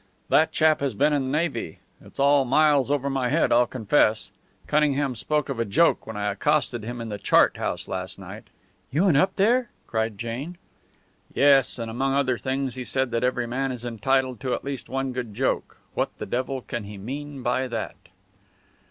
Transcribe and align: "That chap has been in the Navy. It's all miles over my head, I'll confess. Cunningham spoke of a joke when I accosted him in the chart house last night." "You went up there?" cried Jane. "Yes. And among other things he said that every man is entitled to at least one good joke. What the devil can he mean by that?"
"That 0.29 0.51
chap 0.51 0.79
has 0.79 0.95
been 0.95 1.13
in 1.13 1.25
the 1.31 1.37
Navy. 1.37 1.77
It's 2.03 2.19
all 2.19 2.43
miles 2.43 2.89
over 2.89 3.07
my 3.07 3.29
head, 3.29 3.51
I'll 3.51 3.67
confess. 3.67 4.31
Cunningham 4.65 5.13
spoke 5.13 5.47
of 5.47 5.59
a 5.59 5.63
joke 5.63 6.07
when 6.07 6.17
I 6.17 6.31
accosted 6.31 6.83
him 6.83 6.99
in 7.01 7.09
the 7.09 7.19
chart 7.19 7.57
house 7.57 7.87
last 7.87 8.17
night." 8.17 8.45
"You 8.89 9.05
went 9.05 9.17
up 9.17 9.35
there?" 9.35 9.69
cried 9.85 10.17
Jane. 10.17 10.57
"Yes. 11.35 11.77
And 11.77 11.91
among 11.91 12.15
other 12.15 12.39
things 12.39 12.73
he 12.73 12.83
said 12.83 13.11
that 13.11 13.23
every 13.23 13.45
man 13.45 13.71
is 13.71 13.85
entitled 13.85 14.39
to 14.39 14.55
at 14.55 14.63
least 14.63 14.89
one 14.89 15.13
good 15.13 15.35
joke. 15.35 15.77
What 15.93 16.09
the 16.17 16.25
devil 16.25 16.61
can 16.63 16.85
he 16.85 16.97
mean 16.97 17.43
by 17.43 17.67
that?" 17.67 17.93